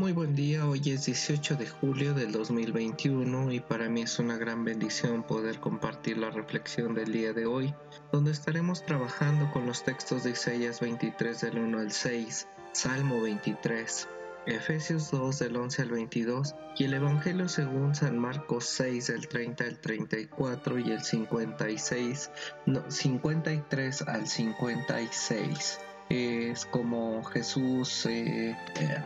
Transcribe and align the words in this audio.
Muy 0.00 0.12
buen 0.12 0.34
día, 0.34 0.66
hoy 0.66 0.80
es 0.86 1.04
18 1.04 1.56
de 1.56 1.68
julio 1.68 2.14
del 2.14 2.32
2021 2.32 3.52
y 3.52 3.60
para 3.60 3.90
mí 3.90 4.00
es 4.00 4.18
una 4.18 4.38
gran 4.38 4.64
bendición 4.64 5.22
poder 5.22 5.60
compartir 5.60 6.16
la 6.16 6.30
reflexión 6.30 6.94
del 6.94 7.12
día 7.12 7.34
de 7.34 7.44
hoy, 7.44 7.74
donde 8.10 8.30
estaremos 8.30 8.82
trabajando 8.86 9.50
con 9.52 9.66
los 9.66 9.84
textos 9.84 10.24
de 10.24 10.30
Isaías 10.30 10.80
23 10.80 11.42
del 11.42 11.58
1 11.58 11.78
al 11.80 11.92
6, 11.92 12.48
Salmo 12.72 13.20
23, 13.20 14.08
Efesios 14.46 15.10
2 15.10 15.38
del 15.38 15.56
11 15.56 15.82
al 15.82 15.90
22 15.90 16.54
y 16.78 16.84
el 16.84 16.94
Evangelio 16.94 17.46
según 17.50 17.94
San 17.94 18.18
Marcos 18.18 18.64
6 18.64 19.06
del 19.08 19.28
30 19.28 19.64
al 19.64 19.78
34 19.80 20.78
y 20.78 20.92
el 20.92 21.02
56, 21.02 22.30
no, 22.64 22.90
53 22.90 24.02
al 24.08 24.26
56 24.26 25.78
es 26.10 26.66
como 26.66 27.22
Jesús 27.22 28.04
eh, 28.06 28.56
eh, 28.74 29.02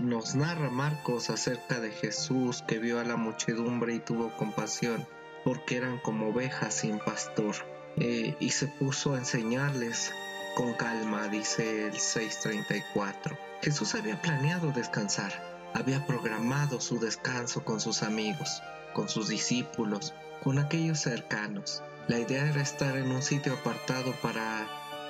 nos 0.00 0.34
narra 0.34 0.68
Marcos 0.68 1.30
acerca 1.30 1.78
de 1.78 1.92
Jesús 1.92 2.64
que 2.66 2.80
vio 2.80 2.98
a 2.98 3.04
la 3.04 3.16
muchedumbre 3.16 3.94
y 3.94 4.00
tuvo 4.00 4.36
compasión 4.36 5.06
porque 5.44 5.76
eran 5.76 5.98
como 5.98 6.30
ovejas 6.30 6.74
sin 6.74 6.98
pastor 6.98 7.54
eh, 7.98 8.36
y 8.40 8.50
se 8.50 8.66
puso 8.66 9.14
a 9.14 9.18
enseñarles 9.18 10.12
con 10.56 10.74
calma, 10.74 11.28
dice 11.28 11.86
el 11.86 11.98
634. 11.98 13.38
Jesús 13.62 13.94
había 13.94 14.20
planeado 14.20 14.72
descansar, 14.72 15.32
había 15.72 16.04
programado 16.04 16.80
su 16.80 16.98
descanso 16.98 17.64
con 17.64 17.80
sus 17.80 18.02
amigos, 18.02 18.60
con 18.92 19.08
sus 19.08 19.28
discípulos, 19.28 20.14
con 20.42 20.58
aquellos 20.58 20.98
cercanos. 20.98 21.82
La 22.08 22.18
idea 22.18 22.48
era 22.48 22.60
estar 22.60 22.96
en 22.96 23.10
un 23.12 23.22
sitio 23.22 23.54
apartado 23.54 24.12
para 24.20 24.66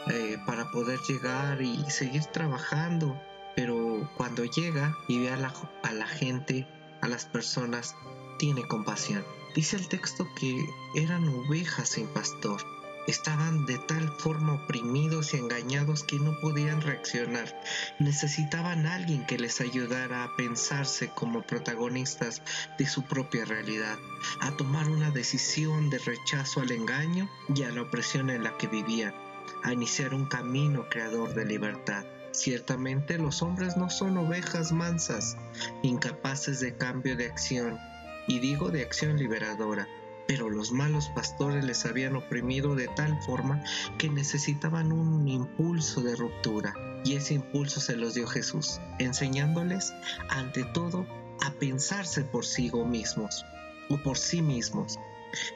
eh, 0.08 0.38
para 0.44 0.70
poder 0.70 1.00
llegar 1.00 1.62
y 1.62 1.90
seguir 1.90 2.24
trabajando. 2.26 3.20
Pero 3.56 4.08
cuando 4.16 4.44
llega 4.44 4.96
y 5.08 5.20
ve 5.20 5.30
a 5.30 5.36
la, 5.36 5.54
a 5.82 5.92
la 5.92 6.06
gente, 6.06 6.66
a 7.00 7.08
las 7.08 7.24
personas, 7.24 7.94
tiene 8.38 8.66
compasión. 8.66 9.24
Dice 9.54 9.76
el 9.76 9.88
texto 9.88 10.26
que 10.38 10.68
eran 10.94 11.28
ovejas 11.28 11.90
sin 11.90 12.08
pastor. 12.08 12.60
Estaban 13.06 13.66
de 13.66 13.78
tal 13.78 14.08
forma 14.18 14.54
oprimidos 14.54 15.34
y 15.34 15.36
engañados 15.36 16.02
que 16.04 16.18
no 16.18 16.38
podían 16.40 16.80
reaccionar. 16.80 17.54
Necesitaban 17.98 18.86
a 18.86 18.94
alguien 18.94 19.26
que 19.26 19.38
les 19.38 19.60
ayudara 19.60 20.24
a 20.24 20.36
pensarse 20.36 21.08
como 21.08 21.42
protagonistas 21.42 22.42
de 22.78 22.86
su 22.86 23.02
propia 23.02 23.44
realidad, 23.44 23.98
a 24.40 24.50
tomar 24.52 24.88
una 24.88 25.10
decisión 25.10 25.90
de 25.90 25.98
rechazo 25.98 26.62
al 26.62 26.72
engaño 26.72 27.28
y 27.54 27.62
a 27.62 27.70
la 27.70 27.82
opresión 27.82 28.30
en 28.30 28.42
la 28.42 28.56
que 28.56 28.68
vivían 28.68 29.14
a 29.62 29.72
iniciar 29.72 30.14
un 30.14 30.26
camino 30.26 30.88
creador 30.88 31.34
de 31.34 31.44
libertad. 31.44 32.04
Ciertamente 32.32 33.18
los 33.18 33.42
hombres 33.42 33.76
no 33.76 33.88
son 33.88 34.16
ovejas 34.18 34.72
mansas, 34.72 35.36
incapaces 35.82 36.60
de 36.60 36.76
cambio 36.76 37.16
de 37.16 37.26
acción, 37.26 37.78
y 38.26 38.40
digo 38.40 38.70
de 38.70 38.82
acción 38.82 39.16
liberadora, 39.18 39.88
pero 40.26 40.50
los 40.50 40.72
malos 40.72 41.08
pastores 41.14 41.64
les 41.64 41.86
habían 41.86 42.16
oprimido 42.16 42.74
de 42.74 42.88
tal 42.88 43.22
forma 43.22 43.62
que 43.98 44.08
necesitaban 44.08 44.92
un 44.92 45.28
impulso 45.28 46.02
de 46.02 46.16
ruptura, 46.16 46.74
y 47.04 47.14
ese 47.14 47.34
impulso 47.34 47.80
se 47.80 47.96
los 47.96 48.14
dio 48.14 48.26
Jesús, 48.26 48.80
enseñándoles, 48.98 49.94
ante 50.28 50.64
todo, 50.64 51.06
a 51.40 51.52
pensarse 51.52 52.22
por 52.22 52.44
sí 52.44 52.70
mismos, 52.72 53.44
o 53.88 53.98
por 53.98 54.18
sí 54.18 54.42
mismos. 54.42 54.98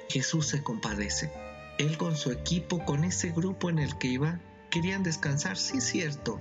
Jesús 0.09 0.47
se 0.49 0.63
compadece 0.63 1.33
él 1.79 1.97
con 1.97 2.17
su 2.17 2.31
equipo, 2.33 2.85
con 2.85 3.05
ese 3.05 3.31
grupo 3.31 3.71
en 3.71 3.79
el 3.79 3.97
que 3.99 4.09
iba, 4.09 4.41
querían 4.71 5.03
descansar, 5.03 5.57
sí 5.57 5.81
cierto, 5.81 6.41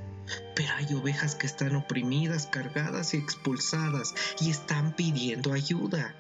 pero 0.56 0.74
hay 0.76 0.94
ovejas 0.94 1.36
que 1.36 1.48
están 1.48 1.76
oprimidas, 1.76 2.48
cargadas 2.48 3.14
y 3.14 3.18
expulsadas 3.18 4.14
y 4.40 4.50
están 4.50 4.96
pidiendo 4.96 5.54
ayuda, 5.54 6.16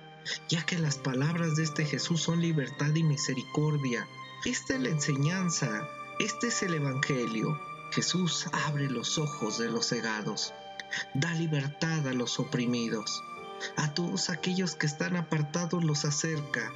ya 0.47 0.65
que 0.65 0.77
las 0.77 0.97
palabras 0.97 1.55
de 1.55 1.63
este 1.63 1.85
Jesús 1.85 2.21
son 2.21 2.41
libertad 2.41 2.93
y 2.93 3.03
misericordia. 3.03 4.07
Esta 4.45 4.75
es 4.75 4.81
la 4.81 4.89
enseñanza, 4.89 5.87
este 6.19 6.47
es 6.47 6.61
el 6.63 6.75
Evangelio. 6.75 7.59
Jesús 7.91 8.47
abre 8.51 8.89
los 8.89 9.17
ojos 9.17 9.57
de 9.57 9.69
los 9.69 9.87
cegados, 9.87 10.53
da 11.13 11.33
libertad 11.33 12.07
a 12.07 12.13
los 12.13 12.39
oprimidos, 12.39 13.23
a 13.77 13.93
todos 13.93 14.29
aquellos 14.29 14.75
que 14.75 14.85
están 14.85 15.15
apartados 15.15 15.83
los 15.83 16.05
acerca, 16.05 16.71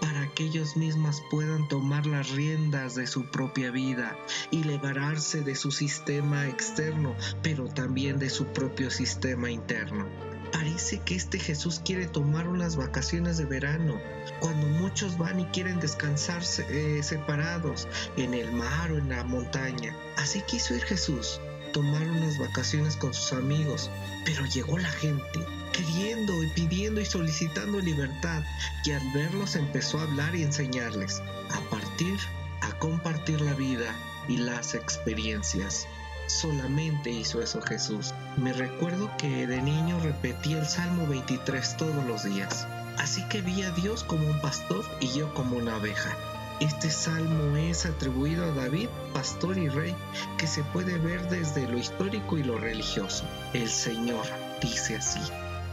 para 0.00 0.28
que 0.34 0.44
ellos 0.44 0.76
mismas 0.76 1.22
puedan 1.30 1.68
tomar 1.68 2.06
las 2.06 2.30
riendas 2.30 2.94
de 2.94 3.06
su 3.06 3.24
propia 3.26 3.70
vida 3.70 4.16
y 4.50 4.64
liberarse 4.64 5.42
de 5.42 5.54
su 5.54 5.70
sistema 5.70 6.48
externo, 6.48 7.14
pero 7.42 7.68
también 7.68 8.18
de 8.18 8.30
su 8.30 8.46
propio 8.46 8.90
sistema 8.90 9.50
interno. 9.50 10.06
Parece 10.52 11.00
que 11.00 11.14
este 11.14 11.38
Jesús 11.38 11.80
quiere 11.84 12.06
tomar 12.06 12.48
unas 12.48 12.76
vacaciones 12.76 13.36
de 13.36 13.44
verano, 13.44 14.00
cuando 14.40 14.66
muchos 14.66 15.18
van 15.18 15.40
y 15.40 15.44
quieren 15.46 15.78
descansar 15.78 16.42
eh, 16.70 17.00
separados 17.02 17.86
en 18.16 18.34
el 18.34 18.52
mar 18.52 18.90
o 18.92 18.98
en 18.98 19.10
la 19.10 19.24
montaña. 19.24 19.94
Así 20.16 20.40
quiso 20.42 20.74
ir 20.74 20.82
Jesús, 20.84 21.40
tomar 21.72 22.02
unas 22.08 22.38
vacaciones 22.38 22.96
con 22.96 23.14
sus 23.14 23.32
amigos, 23.32 23.90
pero 24.24 24.44
llegó 24.46 24.78
la 24.78 24.90
gente 24.90 25.40
queriendo 25.72 26.42
y 26.42 26.48
pidiendo 26.48 27.00
y 27.00 27.04
solicitando 27.04 27.80
libertad 27.80 28.42
y 28.84 28.92
al 28.92 29.12
verlos 29.12 29.54
empezó 29.54 29.98
a 29.98 30.02
hablar 30.02 30.34
y 30.34 30.42
enseñarles 30.42 31.22
a 31.50 31.60
partir, 31.70 32.18
a 32.60 32.76
compartir 32.78 33.40
la 33.40 33.54
vida 33.54 33.94
y 34.28 34.38
las 34.38 34.74
experiencias. 34.74 35.86
Solamente 36.26 37.10
hizo 37.10 37.40
eso 37.40 37.62
Jesús. 37.62 38.12
Me 38.36 38.52
recuerdo 38.52 39.10
que 39.16 39.46
de 39.46 39.62
niño 39.62 39.98
repetía 40.00 40.58
el 40.58 40.66
Salmo 40.66 41.06
23 41.06 41.76
todos 41.76 42.04
los 42.06 42.24
días. 42.24 42.66
Así 42.98 43.22
que 43.28 43.40
vi 43.40 43.62
a 43.62 43.70
Dios 43.70 44.04
como 44.04 44.26
un 44.26 44.40
pastor 44.40 44.84
y 45.00 45.08
yo 45.12 45.32
como 45.32 45.56
una 45.56 45.76
oveja. 45.76 46.16
Este 46.60 46.90
salmo 46.90 47.56
es 47.56 47.86
atribuido 47.86 48.44
a 48.44 48.54
David, 48.54 48.88
pastor 49.12 49.56
y 49.58 49.68
rey, 49.68 49.94
que 50.38 50.46
se 50.46 50.62
puede 50.64 50.98
ver 50.98 51.28
desde 51.28 51.68
lo 51.68 51.78
histórico 51.78 52.36
y 52.36 52.42
lo 52.42 52.58
religioso. 52.58 53.24
El 53.52 53.68
Señor 53.68 54.26
dice 54.60 54.96
así 54.96 55.20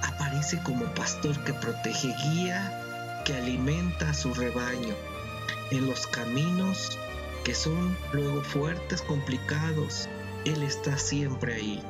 aparece 0.01 0.59
como 0.63 0.85
pastor 0.93 1.37
que 1.43 1.53
protege, 1.53 2.13
guía, 2.23 3.23
que 3.25 3.35
alimenta 3.35 4.09
a 4.09 4.13
su 4.13 4.33
rebaño 4.33 4.93
en 5.71 5.87
los 5.87 6.07
caminos 6.07 6.97
que 7.43 7.53
son 7.53 7.95
luego 8.11 8.41
fuertes, 8.41 9.01
complicados. 9.01 10.09
Él 10.45 10.63
está 10.63 10.97
siempre 10.97 11.53
ahí. 11.53 11.83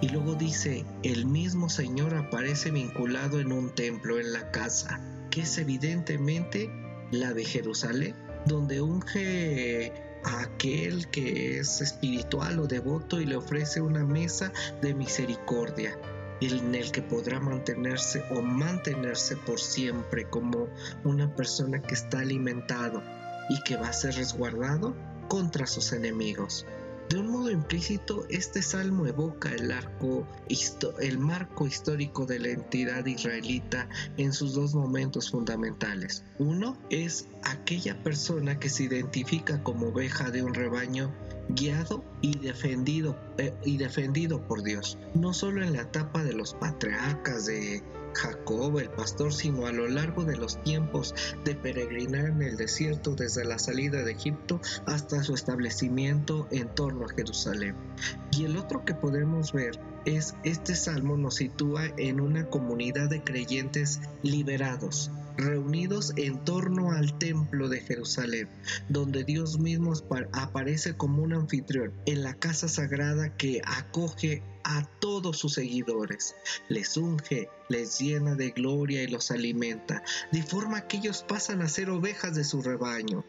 Y 0.00 0.08
luego 0.08 0.34
dice, 0.34 0.84
el 1.02 1.26
mismo 1.26 1.68
Señor 1.68 2.14
aparece 2.14 2.70
vinculado 2.70 3.38
en 3.38 3.52
un 3.52 3.70
templo, 3.70 4.18
en 4.18 4.32
la 4.32 4.50
casa, 4.50 5.00
que 5.30 5.42
es 5.42 5.58
evidentemente 5.58 6.70
la 7.10 7.34
de 7.34 7.44
Jerusalén, 7.44 8.16
donde 8.46 8.80
unge 8.80 9.92
a 10.24 10.42
aquel 10.42 11.08
que 11.08 11.58
es 11.58 11.80
espiritual 11.80 12.60
o 12.60 12.66
devoto 12.66 13.20
y 13.20 13.26
le 13.26 13.36
ofrece 13.36 13.80
una 13.80 14.04
mesa 14.04 14.52
de 14.80 14.94
misericordia 14.94 15.98
en 16.40 16.74
el 16.74 16.90
que 16.90 17.02
podrá 17.02 17.38
mantenerse 17.38 18.24
o 18.30 18.42
mantenerse 18.42 19.36
por 19.36 19.60
siempre 19.60 20.28
como 20.28 20.68
una 21.04 21.32
persona 21.34 21.80
que 21.80 21.94
está 21.94 22.20
alimentado 22.20 23.02
y 23.48 23.62
que 23.62 23.76
va 23.76 23.88
a 23.88 23.92
ser 23.92 24.14
resguardado 24.16 24.94
contra 25.28 25.66
sus 25.66 25.92
enemigos. 25.92 26.66
De 27.08 27.18
un 27.18 27.30
modo 27.30 27.50
implícito, 27.50 28.24
este 28.30 28.62
salmo 28.62 29.06
evoca 29.06 29.50
el, 29.50 29.70
arco, 29.70 30.26
el 31.00 31.18
marco 31.18 31.66
histórico 31.66 32.24
de 32.24 32.38
la 32.38 32.48
entidad 32.48 33.04
israelita 33.04 33.88
en 34.16 34.32
sus 34.32 34.54
dos 34.54 34.74
momentos 34.74 35.30
fundamentales. 35.30 36.24
Uno 36.38 36.78
es 36.88 37.28
aquella 37.44 38.02
persona 38.02 38.58
que 38.58 38.70
se 38.70 38.84
identifica 38.84 39.62
como 39.62 39.88
oveja 39.88 40.30
de 40.30 40.42
un 40.42 40.54
rebaño 40.54 41.12
guiado 41.54 42.04
y 42.20 42.38
defendido, 42.38 43.16
eh, 43.38 43.54
y 43.64 43.76
defendido 43.76 44.40
por 44.42 44.62
Dios, 44.62 44.98
no 45.14 45.32
solo 45.32 45.62
en 45.62 45.72
la 45.72 45.82
etapa 45.82 46.22
de 46.24 46.32
los 46.32 46.54
patriarcas 46.54 47.46
de 47.46 47.82
Jacob 48.14 48.78
el 48.78 48.90
pastor, 48.90 49.32
sino 49.32 49.66
a 49.66 49.72
lo 49.72 49.88
largo 49.88 50.24
de 50.24 50.36
los 50.36 50.62
tiempos 50.62 51.14
de 51.44 51.54
peregrinar 51.54 52.26
en 52.26 52.42
el 52.42 52.56
desierto 52.56 53.14
desde 53.14 53.44
la 53.44 53.58
salida 53.58 54.02
de 54.02 54.12
Egipto 54.12 54.60
hasta 54.86 55.22
su 55.22 55.34
establecimiento 55.34 56.46
en 56.50 56.68
torno 56.68 57.06
a 57.06 57.08
Jerusalén. 57.08 57.74
Y 58.30 58.44
el 58.44 58.56
otro 58.56 58.84
que 58.84 58.94
podemos 58.94 59.52
ver 59.52 59.78
es 60.04 60.34
este 60.44 60.74
salmo 60.74 61.16
nos 61.16 61.36
sitúa 61.36 61.86
en 61.96 62.20
una 62.20 62.46
comunidad 62.46 63.08
de 63.08 63.22
creyentes 63.22 64.00
liberados, 64.22 65.10
reunidos 65.36 66.12
en 66.16 66.44
torno 66.44 66.92
al 66.92 67.18
templo 67.18 67.68
de 67.68 67.80
Jerusalén, 67.80 68.48
donde 68.88 69.24
Dios 69.24 69.58
mismo 69.58 69.92
aparece 70.32 70.96
como 70.96 71.22
un 71.22 71.32
anfitrión 71.32 71.92
en 72.06 72.22
la 72.22 72.34
casa 72.34 72.68
sagrada 72.68 73.36
que 73.36 73.62
acoge 73.64 74.42
a 74.64 74.84
todos 75.00 75.38
sus 75.38 75.54
seguidores, 75.54 76.34
les 76.68 76.96
unge, 76.96 77.48
les 77.68 77.98
llena 77.98 78.34
de 78.34 78.50
gloria 78.50 79.02
y 79.02 79.08
los 79.08 79.30
alimenta, 79.30 80.02
de 80.30 80.42
forma 80.42 80.86
que 80.86 80.98
ellos 80.98 81.24
pasan 81.26 81.62
a 81.62 81.68
ser 81.68 81.90
ovejas 81.90 82.34
de 82.34 82.44
su 82.44 82.62
rebaño, 82.62 83.24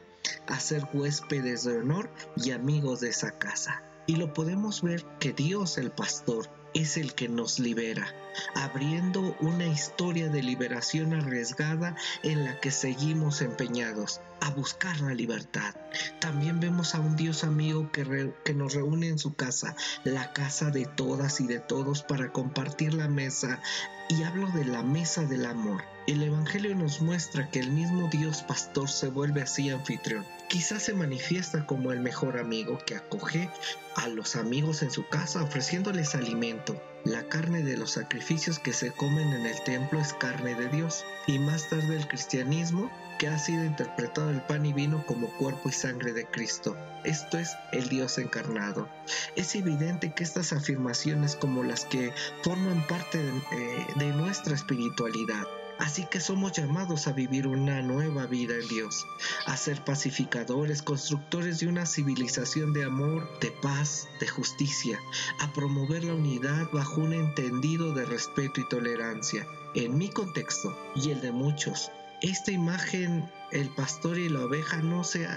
a 0.47 0.59
ser 0.59 0.87
huéspedes 0.93 1.63
de 1.63 1.79
honor 1.79 2.09
y 2.37 2.51
amigos 2.51 2.99
de 2.99 3.09
esa 3.09 3.31
casa. 3.37 3.81
Y 4.05 4.17
lo 4.17 4.33
podemos 4.33 4.81
ver 4.81 5.05
que 5.19 5.31
Dios 5.31 5.77
el 5.77 5.91
pastor 5.91 6.49
es 6.73 6.97
el 6.97 7.13
que 7.13 7.29
nos 7.29 7.59
libera, 7.59 8.07
abriendo 8.55 9.35
una 9.39 9.65
historia 9.65 10.29
de 10.29 10.43
liberación 10.43 11.13
arriesgada 11.13 11.95
en 12.23 12.43
la 12.43 12.59
que 12.59 12.71
seguimos 12.71 13.41
empeñados 13.41 14.21
a 14.41 14.49
buscar 14.49 14.99
la 15.01 15.13
libertad. 15.13 15.75
También 16.19 16.59
vemos 16.59 16.95
a 16.95 16.99
un 16.99 17.15
Dios 17.15 17.43
amigo 17.43 17.91
que, 17.91 18.53
nos 18.53 18.73
reúne 18.73 19.07
en 19.07 19.17
su 19.17 19.35
casa, 19.35 19.75
la 20.03 20.33
casa 20.33 20.69
de 20.69 20.85
todas 20.85 21.39
y 21.39 21.47
de 21.47 21.59
todos 21.59 22.03
para 22.03 22.31
compartir 22.31 22.93
la 22.93 23.07
mesa. 23.07 23.61
Y 24.09 24.23
hablo 24.23 24.49
de 24.51 24.65
la 24.65 24.83
mesa 24.83 25.23
del 25.23 25.45
amor. 25.45 25.83
El 26.07 26.21
Evangelio 26.21 26.75
nos 26.75 27.01
muestra 27.01 27.49
que 27.49 27.59
el 27.59 27.71
mismo 27.71 28.09
Dios 28.09 28.41
pastor 28.41 28.89
se 28.89 29.07
vuelve 29.07 29.41
así 29.41 29.69
anfitrión. 29.69 30.25
Quizás 30.53 30.83
se 30.83 30.93
manifiesta 30.93 31.65
como 31.65 31.91
el 31.91 31.99
mejor 31.99 32.37
amigo 32.37 32.77
que 32.85 32.95
acoge 32.95 33.49
a 33.95 34.07
los 34.07 34.35
amigos 34.35 34.83
en 34.83 34.91
su 34.91 35.07
casa 35.07 35.41
ofreciéndoles 35.41 36.13
alimento. 36.13 36.79
La 37.05 37.23
carne 37.23 37.63
de 37.63 37.75
los 37.75 37.93
sacrificios 37.93 38.59
que 38.59 38.71
se 38.71 38.91
comen 38.91 39.33
en 39.33 39.47
el 39.47 39.63
templo 39.63 39.99
es 39.99 40.13
carne 40.13 40.53
de 40.53 40.69
Dios. 40.69 41.05
Y 41.25 41.39
más 41.39 41.67
tarde 41.69 41.95
el 41.95 42.07
cristianismo 42.07 42.91
que 43.17 43.29
ha 43.29 43.39
sido 43.39 43.65
interpretado 43.65 44.29
el 44.29 44.41
pan 44.41 44.63
y 44.67 44.73
vino 44.73 45.03
como 45.07 45.35
cuerpo 45.37 45.69
y 45.69 45.71
sangre 45.71 46.13
de 46.13 46.27
Cristo. 46.27 46.77
Esto 47.03 47.39
es 47.39 47.55
el 47.71 47.89
Dios 47.89 48.19
encarnado. 48.19 48.87
Es 49.35 49.55
evidente 49.55 50.13
que 50.13 50.23
estas 50.23 50.53
afirmaciones 50.53 51.35
como 51.35 51.63
las 51.63 51.85
que 51.85 52.13
forman 52.43 52.85
parte 52.85 53.17
de, 53.17 53.31
eh, 53.31 53.87
de 53.95 54.05
nuestra 54.13 54.53
espiritualidad 54.53 55.47
Así 55.79 56.05
que 56.05 56.19
somos 56.19 56.53
llamados 56.53 57.07
a 57.07 57.13
vivir 57.13 57.47
una 57.47 57.81
nueva 57.81 58.25
vida 58.25 58.55
en 58.55 58.67
Dios, 58.67 59.05
a 59.47 59.57
ser 59.57 59.83
pacificadores, 59.83 60.81
constructores 60.81 61.59
de 61.59 61.67
una 61.67 61.85
civilización 61.85 62.73
de 62.73 62.85
amor, 62.85 63.27
de 63.39 63.51
paz, 63.51 64.07
de 64.19 64.27
justicia, 64.27 64.99
a 65.39 65.51
promover 65.53 66.03
la 66.03 66.13
unidad 66.13 66.69
bajo 66.71 67.01
un 67.01 67.13
entendido 67.13 67.93
de 67.93 68.05
respeto 68.05 68.61
y 68.61 68.69
tolerancia. 68.69 69.47
En 69.75 69.97
mi 69.97 70.09
contexto 70.09 70.77
y 70.95 71.09
el 71.09 71.21
de 71.21 71.31
muchos, 71.31 71.91
esta 72.23 72.51
imagen, 72.51 73.29
el 73.51 73.69
pastor 73.69 74.17
y 74.17 74.29
la 74.29 74.45
oveja, 74.45 74.77
no 74.77 75.03
se, 75.03 75.27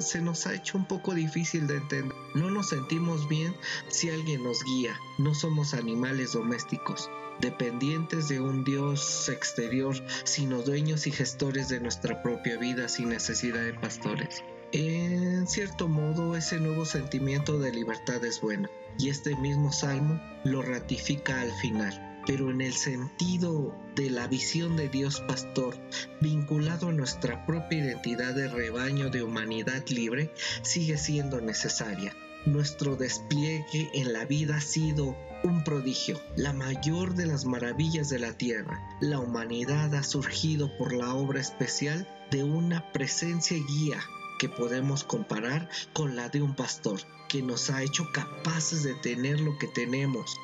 se 0.00 0.22
nos 0.22 0.46
ha 0.46 0.54
hecho 0.54 0.78
un 0.78 0.86
poco 0.86 1.12
difícil 1.12 1.66
de 1.66 1.78
entender. 1.78 2.14
No 2.34 2.50
nos 2.50 2.68
sentimos 2.68 3.28
bien 3.28 3.54
si 3.88 4.10
alguien 4.10 4.44
nos 4.44 4.62
guía. 4.64 4.96
No 5.18 5.34
somos 5.34 5.74
animales 5.74 6.32
domésticos 6.32 7.10
dependientes 7.40 8.28
de 8.28 8.40
un 8.40 8.64
Dios 8.64 9.28
exterior, 9.28 9.94
sino 10.24 10.62
dueños 10.62 11.06
y 11.06 11.10
gestores 11.10 11.68
de 11.68 11.80
nuestra 11.80 12.22
propia 12.22 12.56
vida 12.56 12.88
sin 12.88 13.10
necesidad 13.10 13.62
de 13.62 13.74
pastores. 13.74 14.42
En 14.72 15.46
cierto 15.46 15.88
modo, 15.88 16.36
ese 16.36 16.58
nuevo 16.60 16.86
sentimiento 16.86 17.58
de 17.58 17.72
libertad 17.72 18.24
es 18.24 18.40
bueno, 18.40 18.70
y 18.98 19.10
este 19.10 19.36
mismo 19.36 19.72
salmo 19.72 20.20
lo 20.44 20.62
ratifica 20.62 21.40
al 21.40 21.52
final 21.60 22.15
pero 22.26 22.50
en 22.50 22.60
el 22.60 22.74
sentido 22.74 23.74
de 23.94 24.10
la 24.10 24.26
visión 24.26 24.76
de 24.76 24.88
Dios 24.88 25.20
pastor, 25.20 25.76
vinculado 26.20 26.88
a 26.88 26.92
nuestra 26.92 27.46
propia 27.46 27.78
identidad 27.78 28.34
de 28.34 28.48
rebaño 28.48 29.10
de 29.10 29.22
humanidad 29.22 29.86
libre, 29.88 30.32
sigue 30.62 30.98
siendo 30.98 31.40
necesaria. 31.40 32.14
Nuestro 32.44 32.96
despliegue 32.96 33.90
en 33.94 34.12
la 34.12 34.24
vida 34.24 34.56
ha 34.56 34.60
sido 34.60 35.16
un 35.42 35.64
prodigio, 35.64 36.20
la 36.36 36.52
mayor 36.52 37.14
de 37.14 37.26
las 37.26 37.44
maravillas 37.44 38.08
de 38.08 38.18
la 38.18 38.32
tierra. 38.32 38.80
La 39.00 39.18
humanidad 39.18 39.94
ha 39.94 40.02
surgido 40.02 40.76
por 40.76 40.92
la 40.92 41.14
obra 41.14 41.40
especial 41.40 42.08
de 42.30 42.42
una 42.42 42.92
presencia 42.92 43.56
guía 43.68 44.00
que 44.38 44.48
podemos 44.48 45.04
comparar 45.04 45.68
con 45.92 46.16
la 46.16 46.28
de 46.28 46.42
un 46.42 46.54
pastor, 46.54 47.00
que 47.28 47.42
nos 47.42 47.70
ha 47.70 47.82
hecho 47.82 48.10
capaces 48.12 48.82
de 48.82 48.94
tener 48.94 49.40
lo 49.40 49.58
que 49.58 49.68
tenemos, 49.68 50.36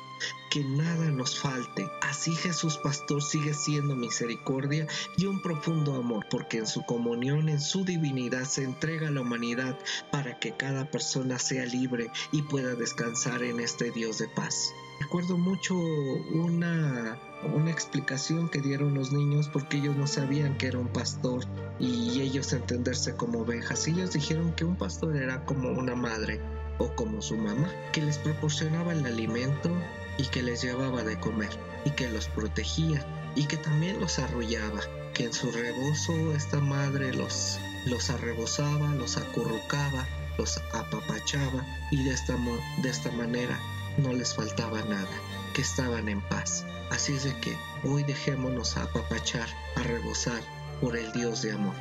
que 0.49 0.63
nada 0.63 1.09
nos 1.11 1.39
falte. 1.39 1.89
Así 2.01 2.35
Jesús 2.35 2.77
Pastor 2.77 3.21
sigue 3.21 3.53
siendo 3.53 3.95
misericordia 3.95 4.87
y 5.17 5.25
un 5.25 5.41
profundo 5.41 5.95
amor, 5.95 6.25
porque 6.29 6.59
en 6.59 6.67
su 6.67 6.83
comunión, 6.83 7.49
en 7.49 7.59
su 7.59 7.83
divinidad, 7.83 8.43
se 8.45 8.63
entrega 8.63 9.07
a 9.07 9.11
la 9.11 9.21
humanidad 9.21 9.77
para 10.11 10.39
que 10.39 10.51
cada 10.51 10.89
persona 10.89 11.39
sea 11.39 11.65
libre 11.65 12.11
y 12.31 12.41
pueda 12.43 12.75
descansar 12.75 13.43
en 13.43 13.59
este 13.59 13.91
Dios 13.91 14.19
de 14.19 14.27
paz. 14.27 14.73
Recuerdo 14.99 15.37
mucho 15.37 15.75
una, 15.75 17.19
una 17.53 17.71
explicación 17.71 18.47
que 18.49 18.61
dieron 18.61 18.93
los 18.93 19.11
niños 19.11 19.49
porque 19.49 19.77
ellos 19.77 19.95
no 19.97 20.07
sabían 20.07 20.57
que 20.57 20.67
era 20.67 20.79
un 20.79 20.87
pastor 20.87 21.43
y 21.79 22.21
ellos 22.21 22.53
entenderse 22.53 23.15
como 23.15 23.39
ovejas. 23.39 23.87
Ellos 23.87 24.13
dijeron 24.13 24.53
que 24.53 24.65
un 24.65 24.75
pastor 24.75 25.17
era 25.17 25.45
como 25.45 25.69
una 25.71 25.95
madre 25.95 26.39
o 26.77 26.95
como 26.95 27.21
su 27.21 27.35
mamá, 27.37 27.69
que 27.91 28.01
les 28.01 28.17
proporcionaba 28.17 28.93
el 28.93 29.05
alimento 29.05 29.69
y 30.17 30.25
que 30.27 30.43
les 30.43 30.61
llevaba 30.61 31.03
de 31.03 31.19
comer 31.19 31.49
y 31.85 31.91
que 31.91 32.09
los 32.09 32.27
protegía 32.27 33.05
y 33.35 33.45
que 33.45 33.57
también 33.57 33.99
los 33.99 34.19
arrullaba, 34.19 34.81
que 35.13 35.25
en 35.25 35.33
su 35.33 35.51
rebozo 35.51 36.33
esta 36.35 36.59
madre 36.59 37.13
los, 37.13 37.59
los 37.85 38.09
arrebozaba, 38.09 38.93
los 38.95 39.17
acurrucaba, 39.17 40.07
los 40.37 40.57
apapachaba 40.73 41.65
y 41.91 42.03
de 42.03 42.11
esta, 42.11 42.35
de 42.81 42.89
esta 42.89 43.11
manera 43.11 43.59
no 43.97 44.13
les 44.13 44.33
faltaba 44.33 44.81
nada, 44.83 45.07
que 45.53 45.61
estaban 45.61 46.09
en 46.09 46.21
paz. 46.21 46.65
Así 46.89 47.13
es 47.15 47.23
de 47.23 47.35
que 47.39 47.57
hoy 47.83 48.03
dejémonos 48.03 48.77
apapachar, 48.77 49.47
a 49.75 49.83
rebosar 49.83 50.41
por 50.81 50.97
el 50.97 51.11
Dios 51.13 51.41
de 51.41 51.53
amor, 51.53 51.75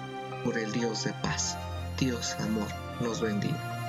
por 0.44 0.58
el 0.58 0.72
Dios 0.72 1.04
de 1.04 1.12
paz. 1.14 1.56
Dios 1.98 2.32
amor 2.40 2.68
nos 3.00 3.20
bendiga. 3.20 3.81